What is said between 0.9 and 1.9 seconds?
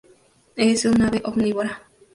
ave omnívora.